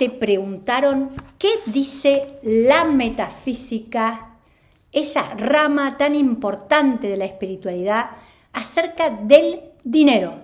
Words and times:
se 0.00 0.08
preguntaron 0.08 1.10
qué 1.36 1.50
dice 1.66 2.38
la 2.42 2.86
metafísica, 2.86 4.38
esa 4.92 5.34
rama 5.34 5.98
tan 5.98 6.14
importante 6.14 7.06
de 7.06 7.18
la 7.18 7.26
espiritualidad, 7.26 8.12
acerca 8.54 9.10
del 9.10 9.60
dinero? 9.84 10.36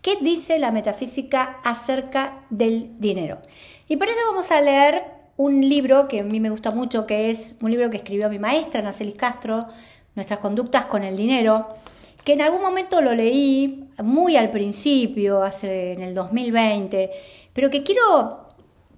¿Qué 0.00 0.16
dice 0.22 0.58
la 0.58 0.70
metafísica 0.70 1.58
acerca 1.62 2.44
del 2.48 2.98
dinero? 2.98 3.40
Y 3.86 3.98
por 3.98 4.08
eso 4.08 4.16
vamos 4.26 4.50
a 4.50 4.62
leer 4.62 5.04
un 5.36 5.60
libro 5.60 6.08
que 6.08 6.20
a 6.20 6.22
mí 6.22 6.40
me 6.40 6.48
gusta 6.48 6.70
mucho, 6.70 7.06
que 7.06 7.30
es 7.30 7.56
un 7.60 7.70
libro 7.70 7.90
que 7.90 7.98
escribió 7.98 8.30
mi 8.30 8.38
maestra, 8.38 8.80
Nacelis 8.80 9.16
Castro, 9.16 9.66
Nuestras 10.14 10.40
conductas 10.40 10.86
con 10.86 11.04
el 11.04 11.18
dinero, 11.18 11.68
que 12.24 12.32
en 12.32 12.40
algún 12.40 12.62
momento 12.62 13.02
lo 13.02 13.14
leí 13.14 13.90
muy 14.02 14.36
al 14.36 14.50
principio, 14.50 15.42
hace 15.42 15.92
en 15.92 16.02
el 16.02 16.14
2020, 16.14 17.10
pero 17.52 17.68
que 17.68 17.82
quiero 17.82 18.46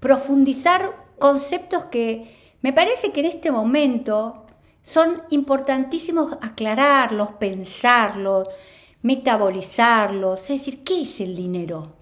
profundizar 0.03 0.97
conceptos 1.21 1.85
que 1.85 2.57
me 2.61 2.73
parece 2.73 3.13
que 3.13 3.21
en 3.21 3.27
este 3.27 3.53
momento 3.53 4.47
son 4.83 5.23
importantísimos 5.31 6.33
aclararlos, 6.41 7.35
pensarlos, 7.39 8.49
metabolizarlos, 9.03 10.41
es 10.51 10.59
decir, 10.59 10.83
¿qué 10.83 11.03
es 11.03 11.21
el 11.21 11.37
dinero? 11.37 11.95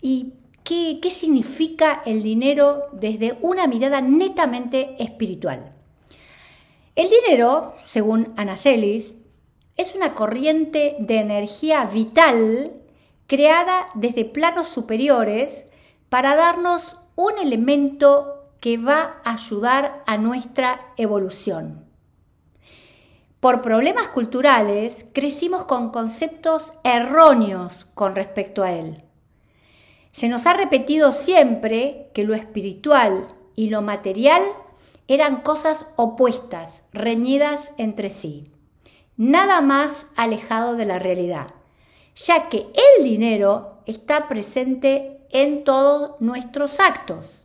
¿Y 0.00 0.34
qué, 0.62 1.00
qué 1.02 1.10
significa 1.10 2.02
el 2.06 2.22
dinero 2.22 2.84
desde 2.92 3.36
una 3.40 3.66
mirada 3.66 4.00
netamente 4.00 4.94
espiritual? 5.00 5.72
El 6.94 7.08
dinero, 7.10 7.74
según 7.84 8.32
Anacelis, 8.36 9.16
es 9.76 9.96
una 9.96 10.14
corriente 10.14 10.94
de 11.00 11.16
energía 11.16 11.84
vital 11.86 12.74
creada 13.26 13.88
desde 13.94 14.24
planos 14.24 14.68
superiores 14.68 15.66
para 16.08 16.36
darnos 16.36 16.98
un 17.16 17.38
elemento 17.38 18.50
que 18.60 18.78
va 18.78 19.20
a 19.24 19.32
ayudar 19.32 20.02
a 20.06 20.16
nuestra 20.16 20.92
evolución. 20.96 21.84
Por 23.40 23.60
problemas 23.60 24.08
culturales 24.08 25.04
crecimos 25.12 25.66
con 25.66 25.90
conceptos 25.90 26.72
erróneos 26.82 27.86
con 27.94 28.14
respecto 28.14 28.62
a 28.62 28.72
él. 28.72 29.04
Se 30.12 30.28
nos 30.28 30.46
ha 30.46 30.54
repetido 30.54 31.12
siempre 31.12 32.10
que 32.14 32.24
lo 32.24 32.34
espiritual 32.34 33.26
y 33.54 33.68
lo 33.68 33.82
material 33.82 34.42
eran 35.08 35.42
cosas 35.42 35.92
opuestas, 35.96 36.84
reñidas 36.92 37.72
entre 37.76 38.08
sí, 38.08 38.50
nada 39.16 39.60
más 39.60 40.06
alejado 40.16 40.76
de 40.76 40.86
la 40.86 40.98
realidad, 40.98 41.48
ya 42.16 42.48
que 42.48 42.66
el 42.96 43.04
dinero 43.04 43.73
está 43.86 44.28
presente 44.28 45.26
en 45.30 45.64
todos 45.64 46.20
nuestros 46.20 46.80
actos. 46.80 47.44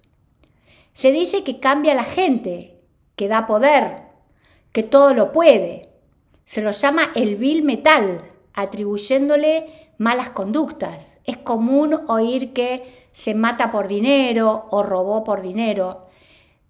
Se 0.94 1.12
dice 1.12 1.44
que 1.44 1.60
cambia 1.60 1.94
a 1.94 1.96
la 1.96 2.04
gente, 2.04 2.80
que 3.16 3.28
da 3.28 3.48
poder, 3.48 4.04
que 4.72 4.84
todo 4.84 5.14
lo 5.14 5.32
puede. 5.32 5.90
Se 6.46 6.62
lo 6.62 6.72
llama 6.72 7.12
el 7.16 7.36
vil 7.36 7.64
metal, 7.64 8.18
atribuyéndole 8.54 9.92
malas 9.98 10.30
conductas. 10.30 11.20
Es 11.26 11.38
común 11.38 12.02
oír 12.08 12.54
que 12.54 13.08
se 13.14 13.36
mata 13.36 13.72
por 13.72 13.88
dinero 13.88 14.68
o 14.72 14.84
robó 14.84 15.24
por 15.24 15.42
dinero, 15.42 16.08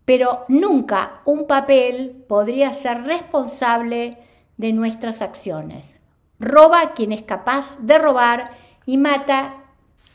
pero 0.06 0.46
nunca 0.48 1.22
un 1.26 1.46
papel 1.46 2.26
podría 2.28 2.74
ser 2.74 3.04
responsable 3.04 4.18
de 4.58 4.74
nuestras 4.74 5.22
acciones. 5.22 5.98
Roba 6.40 6.94
quien 6.94 7.12
es 7.12 7.22
capaz 7.24 7.78
de 7.80 7.98
robar 7.98 8.52
y 8.90 8.98
mata 8.98 9.66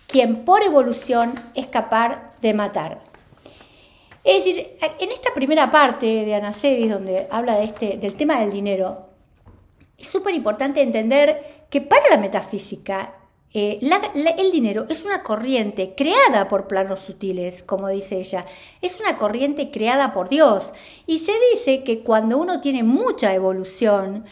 quien 0.09 0.45
por 0.45 0.65
evolución 0.65 1.41
es 1.55 1.69
capaz 1.69 2.19
de 2.43 2.55
matar. 2.55 3.05
Es 4.25 4.45
decir, 4.45 4.77
en 4.99 5.13
esta 5.13 5.33
primera 5.33 5.71
parte 5.71 6.25
de 6.25 6.35
Anaceris, 6.35 6.91
donde 6.91 7.29
habla 7.31 7.57
de 7.57 7.67
este, 7.67 7.99
del 7.99 8.15
tema 8.15 8.41
del 8.41 8.51
dinero, 8.51 9.11
es 9.97 10.09
súper 10.09 10.35
importante 10.35 10.83
entender 10.83 11.67
que 11.71 11.83
para 11.83 12.11
la 12.11 12.17
metafísica 12.17 13.15
eh, 13.57 13.79
el 14.37 14.51
dinero 14.51 14.87
es 14.89 15.05
una 15.05 15.23
corriente 15.23 15.95
creada 15.97 16.49
por 16.49 16.67
planos 16.67 16.99
sutiles, 16.99 17.63
como 17.63 17.89
dice 17.89 18.19
ella. 18.19 18.45
Es 18.83 18.99
una 18.99 19.17
corriente 19.17 19.71
creada 19.71 20.13
por 20.13 20.29
Dios. 20.29 20.73
Y 21.07 21.21
se 21.21 21.33
dice 21.53 21.85
que 21.85 22.01
cuando 22.01 22.39
uno 22.39 22.61
tiene 22.61 22.83
mucha 22.83 23.33
evolución, 23.35 24.25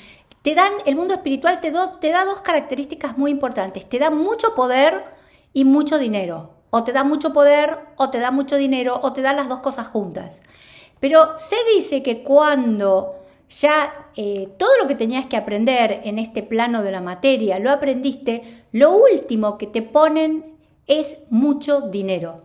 te 0.43 0.55
dan, 0.55 0.73
el 0.87 0.97
mundo 0.97 1.15
espiritual 1.15 1.61
te, 1.61 1.73
te 2.01 2.11
da 2.11 2.25
dos 2.25 2.41
características 2.41 3.17
muy 3.17 3.31
importantes. 3.31 3.89
Te 3.89 3.99
da 3.99 4.11
mucho 4.11 4.55
poder 4.55 5.05
y 5.53 5.65
mucho 5.65 5.99
dinero. 5.99 6.51
O 6.71 6.85
te 6.85 6.93
da 6.93 7.05
mucho 7.05 7.33
poder, 7.33 7.79
o 7.97 8.11
te 8.11 8.19
da 8.19 8.31
mucho 8.31 8.57
dinero, 8.57 8.99
o 9.03 9.13
te 9.13 9.23
dan 9.23 9.37
las 9.37 9.49
dos 9.49 9.61
cosas 9.61 9.87
juntas. 9.87 10.41
Pero 11.01 11.39
se 11.39 11.57
dice 11.77 12.03
que 12.03 12.23
cuando 12.23 13.17
ya 13.49 14.09
eh, 14.17 14.49
todo 14.59 14.71
lo 14.81 14.89
que 14.89 14.95
tenías 14.95 15.27
que 15.27 15.37
aprender 15.37 16.01
en 16.05 16.19
este 16.19 16.43
plano 16.43 16.83
de 16.83 16.91
la 16.91 17.01
materia 17.01 17.59
lo 17.59 17.71
aprendiste, 17.71 18.65
lo 18.73 18.93
último 18.93 19.59
que 19.59 19.67
te 19.67 19.83
ponen 19.83 20.57
es 20.87 21.19
mucho 21.31 21.83
dinero. 21.83 22.39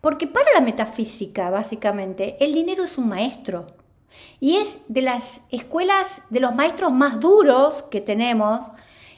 Porque 0.00 0.26
para 0.26 0.52
la 0.54 0.60
metafísica, 0.60 1.50
básicamente, 1.50 2.36
el 2.40 2.54
dinero 2.54 2.84
es 2.84 2.96
un 2.96 3.08
maestro. 3.08 3.66
Y 4.40 4.56
es 4.56 4.78
de 4.88 5.02
las 5.02 5.40
escuelas, 5.50 6.22
de 6.30 6.40
los 6.40 6.54
maestros 6.54 6.92
más 6.92 7.20
duros 7.20 7.82
que 7.84 8.00
tenemos, 8.00 8.70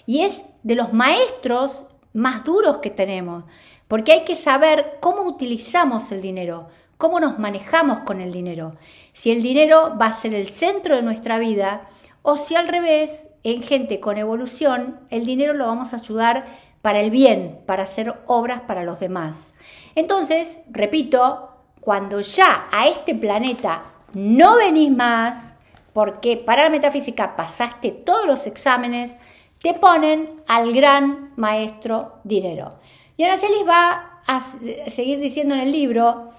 y 0.07 0.21
es 0.21 0.43
de 0.63 0.75
los 0.75 0.93
maestros 0.93 1.85
más 2.13 2.45
duros 2.45 2.79
que 2.79 2.91
tenemos. 2.91 3.45
Porque 3.89 4.13
hay 4.13 4.25
que 4.25 4.37
saber 4.37 4.99
cómo 5.01 5.23
utilizamos 5.23 6.13
el 6.13 6.23
dinero, 6.23 6.69
cómo 6.97 7.21
nos 7.21 7.39
manejamos 7.39 8.01
con 8.01 8.21
el 8.21 8.33
dinero. 8.33 8.75
Si 9.13 9.31
el 9.31 9.43
dinero 9.43 9.97
va 10.01 10.07
a 10.07 10.13
ser 10.13 10.35
el 10.35 10.49
centro 10.49 10.97
de 10.97 11.03
nuestra 11.03 11.39
vida 11.39 11.87
o 12.23 12.37
si 12.37 12.55
al 12.55 12.69
revés, 12.69 13.29
en 13.45 13.63
gente 13.63 14.01
con 14.01 14.19
evolución, 14.19 15.01
el 15.11 15.27
dinero 15.27 15.53
lo 15.53 15.67
vamos 15.67 15.93
a 15.93 15.97
ayudar 15.97 16.47
para 16.81 17.01
el 17.01 17.11
bien, 17.11 17.61
para 17.67 17.85
hacer 17.85 18.15
obras 18.27 18.63
para 18.63 18.85
los 18.85 19.01
demás. 19.01 19.53
Entonces, 19.95 20.59
repito, 20.71 21.51
cuando 21.81 22.21
ya 22.21 22.69
a 22.71 22.89
este 22.89 23.15
planeta 23.15 23.92
no 24.15 24.57
venís 24.57 24.91
más, 24.91 25.57
porque 25.93 26.37
para 26.37 26.65
la 26.65 26.71
metafísica 26.71 27.37
pasaste 27.37 27.91
todos 27.91 28.27
los 28.27 28.47
exámenes, 28.47 29.13
te 29.61 29.75
ponen 29.75 30.43
al 30.49 30.73
gran 30.73 31.33
maestro 31.37 32.21
dinero. 32.25 32.69
Y 33.17 33.25
Aracelis 33.25 33.67
va 33.69 34.21
a 34.27 34.41
seguir 34.91 35.21
diciendo 35.21 35.55
en 35.55 35.61
el 35.61 35.73
libro 35.73 36.33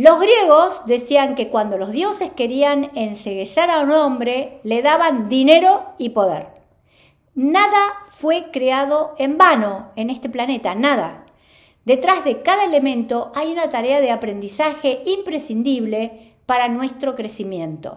los 0.00 0.18
griegos 0.18 0.86
decían 0.86 1.34
que 1.34 1.48
cuando 1.48 1.76
los 1.76 1.90
dioses 1.90 2.30
querían 2.32 2.90
enseguezar 2.94 3.70
a 3.70 3.80
un 3.80 3.90
hombre, 3.90 4.58
le 4.62 4.80
daban 4.80 5.28
dinero 5.28 5.92
y 5.98 6.08
poder. 6.08 6.46
Nada 7.34 7.76
fue 8.08 8.46
creado 8.50 9.14
en 9.18 9.36
vano 9.36 9.90
en 9.96 10.08
este 10.08 10.30
planeta, 10.30 10.74
nada. 10.74 11.26
Detrás 11.84 12.24
de 12.24 12.40
cada 12.40 12.64
elemento 12.64 13.30
hay 13.34 13.52
una 13.52 13.68
tarea 13.68 14.00
de 14.00 14.10
aprendizaje 14.10 15.02
imprescindible 15.04 16.29
para 16.50 16.66
nuestro 16.66 17.14
crecimiento. 17.14 17.96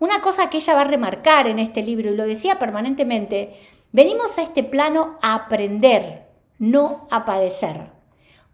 Una 0.00 0.20
cosa 0.20 0.50
que 0.50 0.58
ella 0.58 0.74
va 0.74 0.82
a 0.82 0.84
remarcar 0.84 1.46
en 1.46 1.58
este 1.58 1.82
libro, 1.82 2.10
y 2.10 2.14
lo 2.14 2.26
decía 2.26 2.58
permanentemente, 2.58 3.56
venimos 3.90 4.36
a 4.36 4.42
este 4.42 4.62
plano 4.62 5.16
a 5.22 5.34
aprender, 5.34 6.26
no 6.58 7.06
a 7.10 7.24
padecer. 7.24 7.90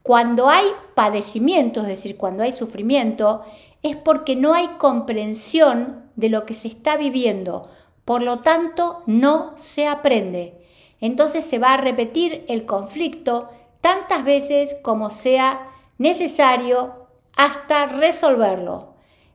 Cuando 0.04 0.48
hay 0.48 0.66
padecimiento, 0.94 1.80
es 1.80 1.88
decir, 1.88 2.16
cuando 2.16 2.44
hay 2.44 2.52
sufrimiento, 2.52 3.42
es 3.82 3.96
porque 3.96 4.36
no 4.36 4.54
hay 4.54 4.68
comprensión 4.78 6.04
de 6.14 6.28
lo 6.28 6.46
que 6.46 6.54
se 6.54 6.68
está 6.68 6.96
viviendo. 6.96 7.68
Por 8.04 8.22
lo 8.22 8.42
tanto, 8.42 9.02
no 9.06 9.54
se 9.58 9.88
aprende. 9.88 10.64
Entonces 11.00 11.44
se 11.44 11.58
va 11.58 11.74
a 11.74 11.78
repetir 11.78 12.44
el 12.46 12.64
conflicto 12.64 13.50
tantas 13.80 14.22
veces 14.22 14.76
como 14.84 15.10
sea 15.10 15.68
necesario 15.98 17.08
hasta 17.36 17.86
resolverlo. 17.86 18.91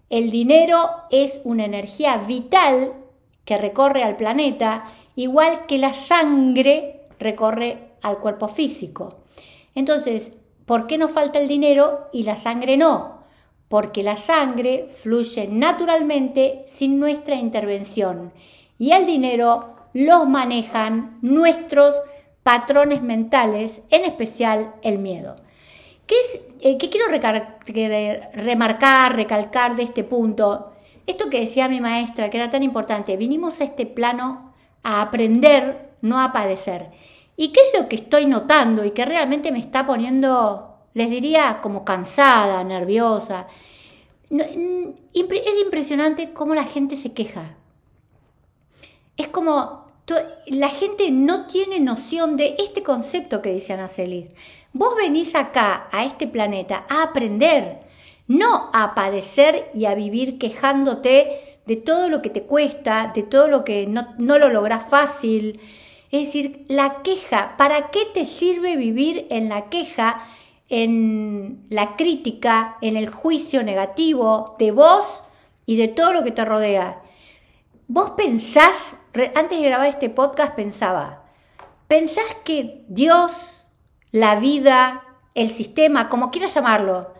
El 0.10 0.32
dinero 0.32 0.90
es 1.12 1.42
una 1.44 1.66
energía 1.66 2.18
vital 2.18 2.94
que 3.46 3.58
recorre 3.58 4.04
al 4.04 4.16
planeta, 4.16 4.86
igual 5.16 5.66
que 5.68 5.78
la 5.78 5.94
sangre 5.94 7.08
recorre 7.20 7.92
al 8.02 8.20
cuerpo 8.20 8.48
físico. 8.48 9.20
Entonces, 9.76 10.34
¿Por 10.68 10.86
qué 10.86 10.98
nos 10.98 11.12
falta 11.12 11.40
el 11.40 11.48
dinero 11.48 12.10
y 12.12 12.24
la 12.24 12.36
sangre 12.36 12.76
no? 12.76 13.24
Porque 13.70 14.04
la 14.04 14.18
sangre 14.18 14.90
fluye 14.92 15.48
naturalmente 15.48 16.66
sin 16.68 17.00
nuestra 17.00 17.36
intervención 17.36 18.34
y 18.78 18.92
el 18.92 19.06
dinero 19.06 19.76
lo 19.94 20.26
manejan 20.26 21.18
nuestros 21.22 21.96
patrones 22.44 23.02
mentales, 23.02 23.82
en 23.92 24.04
especial 24.04 24.74
el 24.84 25.00
miedo. 25.00 25.38
¿Qué, 26.08 26.16
es, 26.20 26.48
eh, 26.62 26.78
quiero 26.78 27.06
remarcar, 28.34 29.16
recalcar 29.16 29.76
de 29.76 29.84
este 29.84 30.04
punto? 30.04 30.72
Esto 31.06 31.30
que 31.30 31.42
decía 31.42 31.70
mi 31.70 31.82
maestra, 31.82 32.30
que 32.30 32.38
era 32.38 32.50
tan 32.50 32.64
importante, 32.64 33.18
vinimos 33.18 33.62
a 33.62 33.66
este 33.66 33.86
plano 33.86 34.54
a 34.84 35.02
aprender, 35.02 35.92
no 36.02 36.20
a 36.20 36.34
padecer. 36.34 36.90
¿Y 37.36 37.50
qué 37.50 37.60
es 37.60 37.80
lo 37.80 37.88
que 37.88 37.98
estoy 37.98 38.26
notando 38.26 38.84
y 38.84 38.92
que 38.92 39.06
realmente 39.06 39.52
me 39.52 39.60
está 39.60 39.86
poniendo 39.86 40.68
les 40.98 41.12
diría 41.12 41.60
como 41.62 41.86
cansada, 41.86 42.64
nerviosa. 42.64 43.46
Mm, 44.32 44.90
es 45.14 45.62
impresionante 45.64 46.34
cómo 46.34 46.56
la 46.56 46.64
gente 46.64 46.98
se 46.98 47.14
queja. 47.14 47.56
Es 49.16 49.28
como 49.28 49.86
la 50.48 50.70
gente 50.70 51.12
no 51.12 51.46
tiene 51.46 51.80
noción 51.80 52.36
de 52.36 52.56
este 52.58 52.82
concepto 52.82 53.44
que 53.44 53.54
dice 53.54 53.74
Ana 53.74 53.90
Celis. 53.90 54.30
Vos 54.74 54.96
venís 54.96 55.36
acá, 55.36 55.88
a 55.92 56.06
este 56.06 56.28
planeta, 56.28 56.86
a 56.90 57.04
aprender, 57.04 57.80
no 58.28 58.70
a 58.74 58.94
padecer 58.94 59.72
y 59.74 59.86
a 59.86 59.96
vivir 59.96 60.38
quejándote 60.38 61.60
de 61.66 61.76
todo 61.76 62.10
lo 62.10 62.22
que 62.22 62.30
te 62.30 62.44
cuesta, 62.44 63.12
de 63.14 63.24
todo 63.24 63.48
lo 63.48 63.64
que 63.64 63.88
no, 63.88 64.16
lo 64.18 64.50
lográs 64.50 64.90
fácil. 64.90 65.60
Es 66.12 66.28
decir, 66.28 66.66
la 66.70 67.02
queja, 67.02 67.56
¿para 67.58 67.92
qué 67.92 68.06
te 68.14 68.26
sirve 68.26 68.78
vivir 68.78 69.28
en 69.30 69.50
la 69.50 69.70
queja, 69.70 70.26
en 70.70 71.66
la 71.70 71.96
crítica, 71.96 72.78
en 72.82 72.96
el 72.96 73.10
juicio 73.10 73.64
negativo 73.64 74.56
de 74.60 74.72
vos 74.72 75.24
y 75.66 75.76
de 75.76 75.90
todo 75.90 76.14
lo 76.14 76.24
que 76.24 76.32
te 76.32 76.46
rodea? 76.46 77.02
Vos 77.90 78.12
pensás, 78.12 78.98
antes 79.36 79.60
de 79.60 79.66
grabar 79.66 79.88
este 79.88 80.10
podcast 80.10 80.56
pensaba, 80.56 81.24
¿pensás 81.88 82.36
que 82.44 82.86
Dios, 82.88 83.57
la 84.20 84.36
vida, 84.36 85.04
el 85.36 85.50
sistema, 85.50 86.10
como 86.10 86.32
quieras 86.32 86.54
llamarlo, 86.54 87.14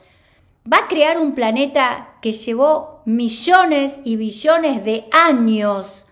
va 0.72 0.80
a 0.80 0.88
crear 0.88 1.20
un 1.20 1.34
planeta 1.34 2.16
que 2.22 2.34
llevó 2.34 3.02
millones 3.06 4.00
y 4.04 4.16
billones 4.16 4.84
de 4.84 5.06
años 5.12 6.08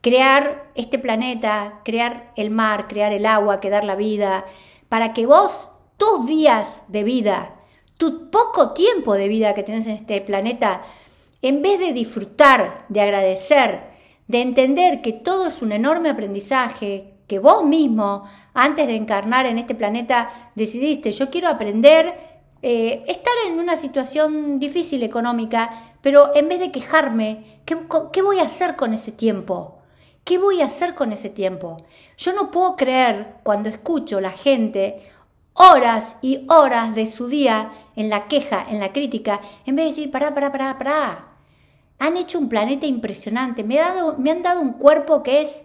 crear 0.00 0.70
este 0.74 0.98
planeta, 0.98 1.80
crear 1.84 2.32
el 2.36 2.50
mar, 2.50 2.88
crear 2.88 3.12
el 3.12 3.26
agua, 3.26 3.60
crear 3.60 3.84
la 3.84 3.96
vida, 3.96 4.44
para 4.88 5.12
que 5.12 5.26
vos, 5.26 5.70
tus 5.96 6.26
días 6.26 6.82
de 6.88 7.04
vida, 7.04 7.56
tu 7.96 8.30
poco 8.30 8.72
tiempo 8.72 9.14
de 9.14 9.28
vida 9.28 9.54
que 9.54 9.62
tenés 9.62 9.86
en 9.86 9.96
este 9.96 10.20
planeta, 10.20 10.82
en 11.42 11.62
vez 11.62 11.78
de 11.78 11.92
disfrutar, 11.92 12.86
de 12.88 13.00
agradecer, 13.00 13.82
de 14.26 14.40
entender 14.40 15.02
que 15.02 15.12
todo 15.12 15.46
es 15.46 15.60
un 15.60 15.72
enorme 15.72 16.08
aprendizaje, 16.08 17.09
que 17.30 17.38
vos 17.38 17.64
mismo, 17.64 18.24
antes 18.54 18.88
de 18.88 18.96
encarnar 18.96 19.46
en 19.46 19.56
este 19.56 19.76
planeta, 19.76 20.50
decidiste, 20.56 21.12
yo 21.12 21.30
quiero 21.30 21.46
aprender, 21.46 22.12
eh, 22.60 23.04
estar 23.06 23.32
en 23.46 23.60
una 23.60 23.76
situación 23.76 24.58
difícil 24.58 25.04
económica, 25.04 25.94
pero 26.00 26.34
en 26.34 26.48
vez 26.48 26.58
de 26.58 26.72
quejarme, 26.72 27.60
¿qué, 27.64 27.78
¿qué 28.12 28.22
voy 28.22 28.40
a 28.40 28.46
hacer 28.46 28.74
con 28.74 28.92
ese 28.94 29.12
tiempo? 29.12 29.78
¿Qué 30.24 30.38
voy 30.38 30.60
a 30.60 30.66
hacer 30.66 30.96
con 30.96 31.12
ese 31.12 31.30
tiempo? 31.30 31.76
Yo 32.18 32.32
no 32.32 32.50
puedo 32.50 32.74
creer 32.74 33.36
cuando 33.44 33.68
escucho 33.68 34.20
la 34.20 34.32
gente 34.32 35.00
horas 35.54 36.16
y 36.22 36.46
horas 36.48 36.96
de 36.96 37.06
su 37.06 37.28
día 37.28 37.70
en 37.94 38.10
la 38.10 38.26
queja, 38.26 38.66
en 38.68 38.80
la 38.80 38.92
crítica, 38.92 39.40
en 39.66 39.76
vez 39.76 39.84
de 39.84 39.90
decir, 39.90 40.10
pará, 40.10 40.34
pará, 40.34 40.50
pará, 40.50 40.76
pará, 40.78 41.28
han 42.00 42.16
hecho 42.16 42.40
un 42.40 42.48
planeta 42.48 42.86
impresionante, 42.86 43.62
me, 43.62 43.78
han 43.78 44.42
dado 44.42 44.60
un 44.60 44.72
cuerpo 44.72 45.22
que 45.22 45.42
es 45.42 45.62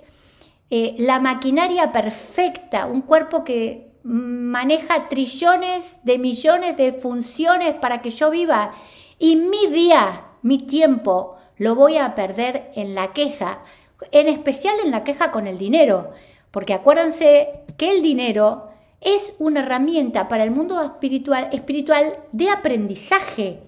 eh, 0.78 0.94
la 0.98 1.22
maquinaria 1.22 1.94
perfecta, 1.94 2.86
un 2.86 3.02
cuerpo 3.02 3.46
que 3.46 3.94
maneja 4.04 5.08
trillones 5.08 6.04
de 6.04 6.20
millones 6.20 6.76
de 6.76 6.92
funciones 6.92 7.76
para 7.76 8.02
que 8.02 8.10
yo 8.10 8.30
viva. 8.30 8.74
Y 9.18 9.38
mi 9.38 9.68
día, 9.68 10.26
mi 10.42 10.58
tiempo, 10.58 11.38
lo 11.56 11.76
voy 11.76 11.96
a 11.96 12.14
perder 12.14 12.72
en 12.76 12.94
la 12.94 13.14
queja, 13.14 13.64
en 14.12 14.28
especial 14.28 14.76
en 14.84 14.92
la 14.92 15.06
queja 15.06 15.32
con 15.32 15.48
el 15.48 15.58
dinero, 15.58 16.12
porque 16.52 16.74
acuérdense 16.74 17.62
que 17.78 17.92
el 17.92 18.02
dinero 18.02 18.68
es 19.00 19.34
una 19.40 19.62
herramienta 19.62 20.28
para 20.28 20.44
el 20.44 20.52
mundo 20.52 20.82
espiritual, 20.82 21.48
espiritual 21.54 22.20
de 22.34 22.50
aprendizaje. 22.50 23.62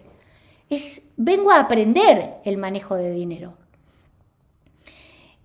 Es 0.69 1.04
vengo 1.15 1.51
a 1.51 1.62
aprender 1.62 2.33
el 2.44 2.57
manejo 2.57 2.95
de 2.95 3.13
dinero. 3.13 3.54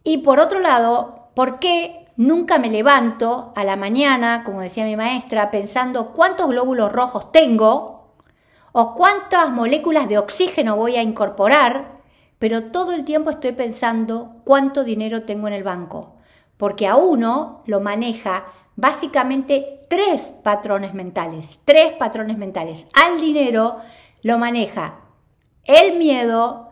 Y 0.03 0.19
por 0.19 0.41
otro 0.41 0.59
lado, 0.59 1.22
¿por 1.35 1.59
qué 1.59 2.07
nunca 2.17 2.59
me 2.59 2.71
levanto 2.71 3.53
a 3.57 3.65
la 3.65 3.77
mañana, 3.77 4.45
como 4.45 4.61
decía 4.61 4.85
mi 4.85 4.97
maestra, 4.97 5.51
pensando 5.51 6.13
cuántos 6.13 6.49
glóbulos 6.49 6.93
rojos 6.93 7.33
tengo 7.33 8.13
o 8.73 8.95
cuántas 8.95 9.51
moléculas 9.51 10.09
de 10.09 10.19
oxígeno 10.19 10.77
voy 10.77 10.97
a 10.97 11.03
incorporar, 11.03 12.01
pero 12.39 12.65
todo 12.65 12.93
el 12.93 13.05
tiempo 13.05 13.31
estoy 13.31 13.53
pensando 13.53 14.37
cuánto 14.45 14.85
dinero 14.85 15.23
tengo 15.23 15.49
en 15.49 15.55
el 15.55 15.63
banco? 15.63 16.15
Porque 16.57 16.87
a 16.87 16.97
uno 16.97 17.63
lo 17.67 17.81
maneja 17.81 18.47
básicamente 18.77 19.87
tres 19.89 20.33
patrones 20.43 20.95
mentales, 20.95 21.61
tres 21.65 21.93
patrones 21.99 22.39
mentales. 22.39 22.87
Al 22.95 23.21
dinero 23.21 23.79
lo 24.23 24.39
maneja 24.39 25.01
el 25.65 25.99
miedo, 25.99 26.71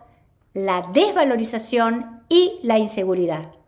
la 0.53 0.89
desvalorización 0.91 2.23
y 2.29 2.59
la 2.63 2.77
inseguridad. 2.77 3.60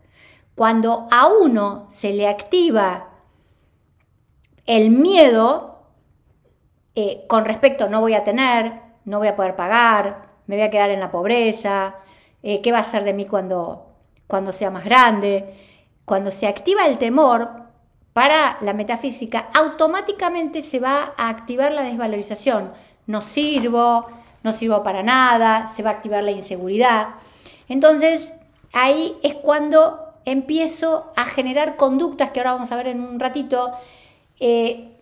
Cuando 0.54 1.08
a 1.10 1.26
uno 1.26 1.86
se 1.90 2.12
le 2.12 2.28
activa 2.28 3.08
el 4.66 4.90
miedo 4.90 5.74
eh, 6.94 7.24
con 7.26 7.44
respecto 7.44 7.88
no 7.88 8.00
voy 8.00 8.14
a 8.14 8.22
tener, 8.22 8.80
no 9.04 9.18
voy 9.18 9.28
a 9.28 9.36
poder 9.36 9.56
pagar, 9.56 10.28
me 10.46 10.56
voy 10.56 10.64
a 10.64 10.70
quedar 10.70 10.90
en 10.90 11.00
la 11.00 11.10
pobreza, 11.10 11.96
eh, 12.42 12.60
qué 12.60 12.70
va 12.70 12.78
a 12.78 12.84
ser 12.84 13.04
de 13.04 13.14
mí 13.14 13.26
cuando, 13.26 13.88
cuando 14.26 14.52
sea 14.52 14.70
más 14.70 14.84
grande, 14.84 15.54
cuando 16.04 16.30
se 16.30 16.46
activa 16.46 16.86
el 16.86 16.98
temor 16.98 17.64
para 18.12 18.58
la 18.60 18.74
metafísica, 18.74 19.48
automáticamente 19.54 20.62
se 20.62 20.78
va 20.78 21.14
a 21.16 21.28
activar 21.28 21.72
la 21.72 21.82
desvalorización. 21.82 22.72
No 23.06 23.20
sirvo, 23.20 24.06
no 24.44 24.52
sirvo 24.52 24.82
para 24.84 25.02
nada, 25.02 25.72
se 25.74 25.82
va 25.82 25.90
a 25.90 25.94
activar 25.94 26.22
la 26.22 26.30
inseguridad. 26.30 27.14
Entonces, 27.68 28.32
ahí 28.72 29.16
es 29.22 29.34
cuando 29.34 30.03
empiezo 30.24 31.12
a 31.16 31.24
generar 31.24 31.76
conductas, 31.76 32.30
que 32.30 32.40
ahora 32.40 32.52
vamos 32.52 32.72
a 32.72 32.76
ver 32.76 32.88
en 32.88 33.00
un 33.00 33.20
ratito, 33.20 33.72
eh, 34.40 34.96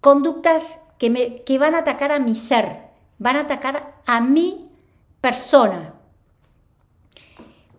conductas 0.00 0.80
que, 0.98 1.10
me, 1.10 1.42
que 1.42 1.58
van 1.58 1.74
a 1.74 1.78
atacar 1.78 2.12
a 2.12 2.18
mi 2.18 2.34
ser, 2.34 2.80
van 3.18 3.36
a 3.36 3.40
atacar 3.40 3.94
a 4.06 4.20
mi 4.20 4.68
persona. 5.20 5.94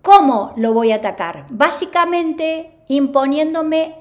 ¿Cómo 0.01 0.53
lo 0.57 0.73
voy 0.73 0.91
a 0.91 0.97
atacar? 0.97 1.45
Básicamente 1.49 2.77
imponiéndome 2.87 3.95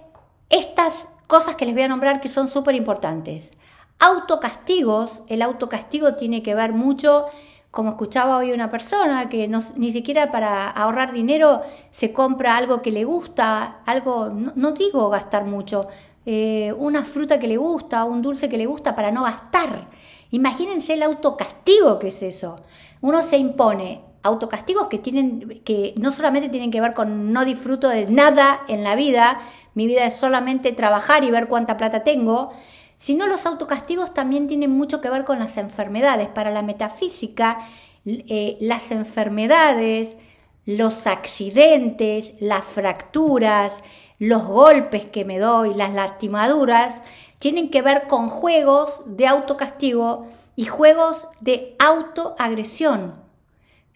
estas 0.51 1.07
cosas 1.27 1.57
que 1.57 1.65
les 1.65 1.75
voy 1.75 1.85
a 1.85 1.89
nombrar 1.89 2.21
que 2.21 2.29
son 2.29 2.49
súper 2.49 2.75
importantes. 2.75 3.51
Autocastigos, 3.99 5.23
el 5.29 5.43
autocastigo 5.43 6.15
tiene 6.15 6.43
que 6.43 6.55
ver 6.55 6.73
mucho, 6.73 7.27
como 7.73 7.89
escuchaba 7.89 8.37
hoy 8.37 8.53
una 8.53 8.69
persona, 8.69 9.31
que 9.31 9.51
ni 9.77 9.91
siquiera 9.91 10.31
para 10.31 10.69
ahorrar 10.69 11.11
dinero 11.11 11.63
se 11.91 12.13
compra 12.13 12.59
algo 12.59 12.83
que 12.83 12.93
le 12.93 13.05
gusta, 13.05 13.81
algo, 13.87 14.29
no, 14.29 14.73
digo 14.73 15.09
gastar 15.09 15.47
mucho, 15.47 15.89
eh, 16.27 16.75
una 16.77 17.03
fruta 17.03 17.39
que 17.39 17.49
le 17.49 17.57
gusta, 17.57 18.05
un 18.05 18.21
dulce 18.21 18.51
que 18.51 18.59
le 18.59 18.67
gusta 18.67 18.95
para 18.95 19.11
no 19.11 19.23
gastar. 19.23 19.89
Imagínense 20.31 20.93
el 20.93 21.03
autocastigo 21.03 21.99
que 21.99 22.09
es 22.09 22.23
eso. 22.23 22.57
Uno 23.01 23.23
se 23.23 23.39
impone 23.39 24.03
autocastigos 24.23 24.89
que 24.89 24.99
tienen 24.99 25.63
que 25.65 25.95
no 25.97 26.13
solamente 26.13 26.51
tienen 26.51 26.71
que 26.71 26.81
ver 26.83 26.93
con 26.93 27.33
no 27.33 27.47
disfruto 27.47 27.89
de 27.89 28.05
nada 28.05 28.65
en 28.69 28.85
la 28.85 28.97
vida, 28.97 29.41
mi 29.73 29.87
vida 29.87 30.05
es 30.05 30.15
solamente 30.15 30.73
trabajar 30.73 31.25
y 31.25 31.31
ver 31.31 31.49
cuánta 31.49 31.79
plata 31.79 32.05
tengo, 32.05 32.53
sino 33.03 33.27
los 33.27 33.47
autocastigos 33.47 34.15
también 34.15 34.47
tienen 34.47 34.71
mucho 34.71 35.01
que 35.01 35.11
ver 35.11 35.25
con 35.25 35.41
las 35.41 35.57
enfermedades. 35.57 36.29
Para 36.29 36.53
la 36.53 36.63
metafísica, 36.63 37.67
eh, 38.07 38.57
las 38.61 38.93
enfermedades, 38.93 40.17
los 40.67 41.09
accidentes, 41.09 42.35
las 42.39 42.65
fracturas, 42.65 43.83
los 44.21 44.47
golpes 44.47 45.05
que 45.07 45.25
me 45.25 45.41
doy, 45.41 45.75
las 45.75 45.93
lastimaduras, 45.93 46.95
tienen 47.41 47.71
que 47.71 47.83
ver 47.83 48.07
con 48.07 48.29
juegos 48.29 49.03
de 49.05 49.27
autocastigo 49.27 50.29
y 50.55 50.67
juegos 50.67 51.27
de 51.41 51.75
autoagresión. 51.81 53.17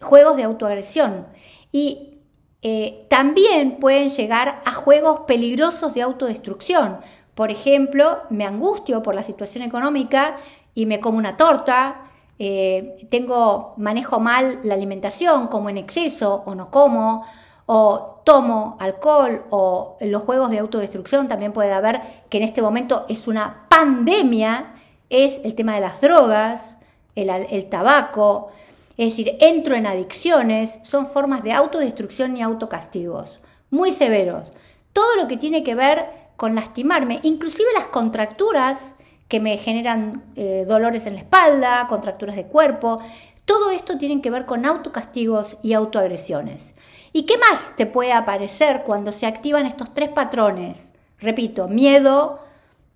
Juegos 0.00 0.36
de 0.36 0.42
autoagresión. 0.42 1.28
Y 1.70 2.18
eh, 2.60 3.06
también 3.08 3.78
pueden 3.78 4.08
llegar 4.08 4.62
a 4.64 4.72
juegos 4.72 5.20
peligrosos 5.28 5.94
de 5.94 6.02
autodestrucción, 6.02 6.98
por 7.36 7.50
ejemplo, 7.50 8.22
me 8.30 8.46
angustio 8.46 9.02
por 9.02 9.14
la 9.14 9.22
situación 9.22 9.62
económica 9.62 10.38
y 10.74 10.86
me 10.86 11.00
como 11.00 11.18
una 11.18 11.36
torta, 11.36 12.06
eh, 12.38 13.06
tengo, 13.10 13.74
manejo 13.76 14.20
mal 14.20 14.60
la 14.64 14.72
alimentación, 14.72 15.48
como 15.48 15.68
en 15.68 15.76
exceso 15.76 16.42
o 16.46 16.54
no 16.54 16.70
como, 16.70 17.26
o 17.66 18.22
tomo 18.24 18.78
alcohol 18.80 19.44
o 19.50 19.98
los 20.00 20.22
juegos 20.22 20.50
de 20.50 20.60
autodestrucción, 20.60 21.28
también 21.28 21.52
puede 21.52 21.74
haber 21.74 22.00
que 22.30 22.38
en 22.38 22.44
este 22.44 22.62
momento 22.62 23.04
es 23.06 23.28
una 23.28 23.66
pandemia, 23.68 24.74
es 25.10 25.38
el 25.44 25.54
tema 25.54 25.74
de 25.74 25.82
las 25.82 26.00
drogas, 26.00 26.78
el, 27.14 27.28
el 27.28 27.66
tabaco, 27.66 28.48
es 28.96 29.10
decir, 29.10 29.36
entro 29.40 29.74
en 29.74 29.86
adicciones, 29.86 30.78
son 30.84 31.06
formas 31.06 31.42
de 31.42 31.52
autodestrucción 31.52 32.34
y 32.34 32.42
autocastigos, 32.42 33.40
muy 33.68 33.92
severos. 33.92 34.48
Todo 34.94 35.16
lo 35.16 35.28
que 35.28 35.36
tiene 35.36 35.62
que 35.62 35.74
ver 35.74 36.25
con 36.36 36.54
lastimarme, 36.54 37.20
inclusive 37.22 37.68
las 37.74 37.86
contracturas 37.86 38.94
que 39.28 39.40
me 39.40 39.56
generan 39.58 40.24
eh, 40.36 40.64
dolores 40.66 41.06
en 41.06 41.14
la 41.14 41.20
espalda, 41.20 41.86
contracturas 41.88 42.36
de 42.36 42.46
cuerpo. 42.46 43.00
Todo 43.44 43.70
esto 43.70 43.98
tiene 43.98 44.20
que 44.20 44.30
ver 44.30 44.46
con 44.46 44.64
autocastigos 44.66 45.56
y 45.62 45.72
autoagresiones. 45.72 46.74
¿Y 47.12 47.24
qué 47.24 47.38
más 47.38 47.74
te 47.76 47.86
puede 47.86 48.12
aparecer 48.12 48.82
cuando 48.84 49.12
se 49.12 49.26
activan 49.26 49.66
estos 49.66 49.94
tres 49.94 50.10
patrones? 50.10 50.92
Repito, 51.18 51.66
miedo, 51.66 52.40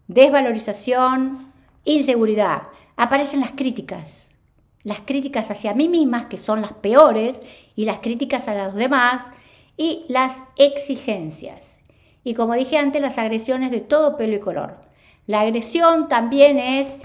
desvalorización, 0.09 1.53
inseguridad. 1.85 2.65
Aparecen 2.97 3.41
las 3.41 3.53
críticas. 3.53 4.27
Las 4.83 5.01
críticas 5.01 5.51
hacia 5.51 5.75
mí 5.75 5.89
mismas, 5.89 6.27
que 6.27 6.37
son 6.37 6.61
las 6.61 6.73
peores, 6.73 7.41
y 7.77 7.85
las 7.85 8.01
críticas 8.01 8.49
a 8.49 8.67
los 8.67 8.75
demás, 8.75 9.27
y 9.77 10.05
las 10.09 10.35
exigencias. 10.57 11.80
Y 12.25 12.35
como 12.35 12.55
dije 12.55 12.79
antes, 12.79 13.01
las 13.01 13.19
agresiones 13.19 13.71
de 13.71 13.81
todo 13.81 14.17
pelo 14.17 14.37
y 14.37 14.41
color. 14.41 14.77
La 15.27 15.41
agresión 15.41 16.09
también 16.09 16.59
es, 16.59 16.97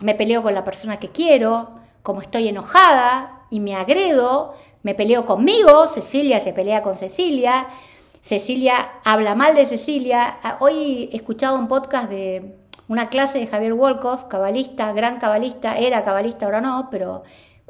me 0.00 0.14
peleo 0.14 0.42
con 0.42 0.54
la 0.54 0.64
persona 0.64 0.98
que 0.98 1.10
quiero, 1.10 1.68
como 2.02 2.20
estoy 2.20 2.48
enojada 2.48 3.42
y 3.50 3.60
me 3.60 3.74
agredo, 3.74 4.54
me 4.82 4.94
peleo 4.94 5.26
conmigo, 5.26 5.88
Cecilia 5.88 6.40
se 6.40 6.52
pelea 6.52 6.82
con 6.82 6.96
Cecilia, 6.96 7.66
Cecilia 8.22 9.00
habla 9.04 9.34
mal 9.34 9.54
de 9.54 9.66
Cecilia. 9.66 10.38
Ah, 10.42 10.56
hoy 10.60 11.10
escuchaba 11.12 11.58
un 11.58 11.68
podcast 11.68 12.08
de 12.08 12.56
una 12.88 13.08
clase 13.08 13.38
de 13.38 13.46
Javier 13.46 13.74
Wolkoff, 13.74 14.24
cabalista, 14.24 14.92
gran 14.92 15.18
cabalista, 15.18 15.76
era 15.76 16.04
cabalista, 16.04 16.46
ahora 16.46 16.60
no, 16.60 16.88
pero 16.90 17.22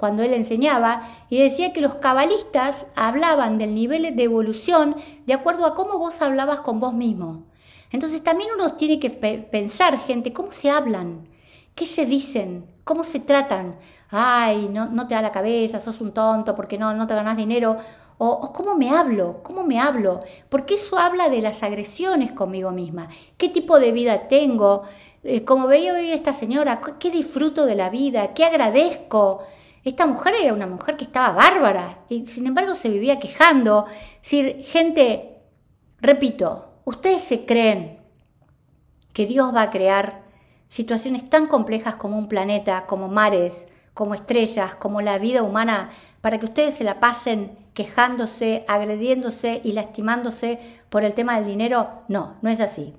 cuando 0.02 0.25
él 0.25 0.35
enseñaba, 0.35 1.09
y 1.30 1.38
decía 1.38 1.73
que 1.73 1.80
los 1.80 1.94
cabalistas 1.94 2.87
hablaban 2.97 3.56
del 3.56 3.73
nivel 3.73 4.16
de 4.16 4.23
evolución 4.25 4.97
de 5.26 5.32
acuerdo 5.32 5.64
a 5.64 5.76
cómo 5.76 5.97
vos 6.00 6.21
hablabas 6.23 6.59
con 6.62 6.80
vos 6.80 6.92
mismo. 6.92 7.44
Entonces 7.92 8.25
también 8.25 8.50
uno 8.52 8.73
tiene 8.73 8.99
que 8.99 9.11
pensar, 9.11 9.97
gente, 10.00 10.32
cómo 10.32 10.50
se 10.50 10.71
hablan, 10.71 11.28
qué 11.76 11.87
se 11.87 12.04
dicen, 12.04 12.66
cómo 12.82 13.04
se 13.04 13.21
tratan. 13.21 13.76
Ay, 14.11 14.68
no, 14.73 14.87
no 14.87 15.06
te 15.06 15.14
da 15.14 15.23
la 15.23 15.30
cabeza, 15.30 15.80
sos 15.80 16.00
un 16.00 16.11
tonto 16.11 16.56
porque 16.56 16.78
no, 16.78 16.92
no 16.94 17.06
te 17.06 17.14
ganas 17.14 17.37
dinero. 17.37 17.76
O, 18.18 18.52
cómo 18.52 18.75
me 18.75 18.90
hablo, 18.90 19.38
cómo 19.44 19.62
me 19.62 19.78
hablo. 19.78 20.18
Porque 20.49 20.75
eso 20.75 20.99
habla 20.99 21.28
de 21.28 21.42
las 21.42 21.62
agresiones 21.62 22.32
conmigo 22.32 22.73
misma. 22.73 23.06
¿Qué 23.37 23.49
tipo 23.49 23.78
de 23.78 23.92
vida 23.92 24.26
tengo? 24.26 24.82
Eh, 25.23 25.44
como 25.44 25.68
veía 25.68 25.94
hoy 25.94 26.11
esta 26.11 26.32
señora, 26.32 26.80
¿qué 26.99 27.12
disfruto 27.12 27.66
de 27.66 27.76
la 27.76 27.88
vida? 27.88 28.35
¿Qué 28.35 28.44
agradezco? 28.44 29.42
Esta 29.85 30.07
mujer 30.07 30.35
era 30.43 30.55
una 30.55 30.67
mujer 30.67 30.97
que 30.97 31.05
estaba 31.05 31.31
bárbara 31.31 32.05
y 32.09 32.27
sin 32.27 32.47
embargo 32.47 32.75
se 32.75 32.89
vivía 32.89 33.19
quejando. 33.19 33.87
Es 34.23 34.31
decir, 34.31 34.65
gente, 34.65 35.41
repito, 36.01 36.73
¿Ustedes 36.85 37.23
se 37.23 37.47
creen 37.47 38.01
que 39.12 39.27
Dios 39.27 39.55
va 39.55 39.62
a 39.62 39.71
crear 39.71 40.23
situaciones 40.69 41.29
tan 41.31 41.47
complejas 41.47 41.95
como 41.95 42.19
un 42.19 42.27
planeta, 42.27 42.87
como 42.87 43.07
mares, 43.07 43.69
como 43.95 44.15
estrellas, 44.15 44.75
como 44.75 45.01
la 45.01 45.19
vida 45.19 45.45
humana, 45.45 45.91
para 46.21 46.41
que 46.41 46.47
ustedes 46.47 46.75
se 46.75 46.83
la 46.83 46.99
pasen 46.99 47.57
quejándose, 47.75 48.65
agrediéndose 48.67 49.61
y 49.62 49.73
lastimándose 49.73 50.59
por 50.91 51.05
el 51.05 51.15
tema 51.15 51.37
del 51.37 51.47
dinero? 51.47 52.03
No, 52.09 52.37
no 52.43 52.51
es 52.51 52.61
así. 52.61 52.95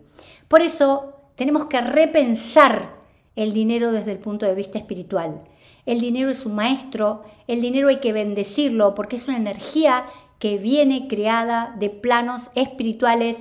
Por 0.47 0.61
eso 0.61 1.15
tenemos 1.35 1.65
que 1.65 1.81
repensar 1.81 2.95
el 3.35 3.51
dinero 3.51 3.91
desde 3.91 4.13
el 4.13 4.19
punto 4.19 4.45
de 4.45 4.55
vista 4.55 4.77
espiritual. 4.77 5.43
El 5.85 5.99
dinero 5.99 6.29
es 6.29 6.45
un 6.45 6.55
maestro, 6.55 7.23
el 7.47 7.61
dinero 7.61 7.89
hay 7.89 7.99
que 7.99 8.13
bendecirlo 8.13 8.95
porque 8.95 9.17
es 9.17 9.27
una 9.27 9.37
energía 9.37 10.05
que 10.39 10.57
viene 10.57 11.07
creada 11.07 11.75
de 11.77 11.89
planos 11.89 12.51
espirituales 12.55 13.37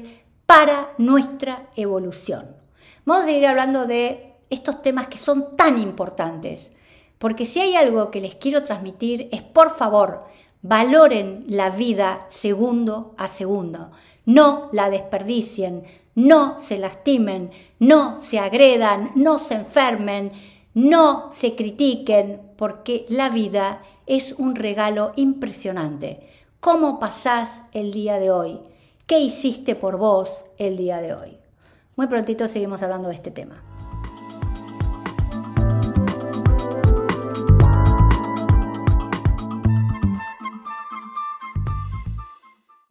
para 0.46 0.92
nuestra 0.98 1.68
evolución. 1.76 2.56
Vamos 3.04 3.24
a 3.24 3.26
seguir 3.26 3.46
hablando 3.46 3.86
de 3.86 4.34
estos 4.50 4.82
temas 4.82 5.08
que 5.08 5.18
son 5.18 5.56
tan 5.56 5.80
importantes, 5.80 6.72
porque 7.18 7.46
si 7.46 7.60
hay 7.60 7.74
algo 7.74 8.10
que 8.10 8.20
les 8.20 8.34
quiero 8.34 8.62
transmitir 8.62 9.28
es, 9.32 9.42
por 9.42 9.70
favor, 9.74 10.26
valoren 10.62 11.44
la 11.48 11.70
vida 11.70 12.26
segundo 12.28 13.14
a 13.16 13.28
segundo, 13.28 13.90
no 14.24 14.68
la 14.72 14.90
desperdicien, 14.90 15.84
no 16.14 16.58
se 16.58 16.78
lastimen, 16.78 17.50
no 17.78 18.20
se 18.20 18.38
agredan, 18.38 19.10
no 19.14 19.38
se 19.38 19.54
enfermen, 19.54 20.32
no 20.74 21.28
se 21.32 21.54
critiquen, 21.54 22.40
porque 22.56 23.06
la 23.08 23.28
vida 23.28 23.82
es 24.06 24.32
un 24.38 24.54
regalo 24.54 25.12
impresionante. 25.16 26.28
¿Cómo 26.60 26.98
pasás 26.98 27.62
el 27.72 27.92
día 27.92 28.18
de 28.18 28.30
hoy? 28.30 28.60
¿Qué 29.06 29.20
hiciste 29.20 29.74
por 29.74 29.98
vos 29.98 30.44
el 30.58 30.76
día 30.76 31.00
de 31.00 31.14
hoy? 31.14 31.36
Muy 31.96 32.06
prontito 32.06 32.48
seguimos 32.48 32.82
hablando 32.82 33.08
de 33.08 33.14
este 33.14 33.30
tema. 33.30 33.62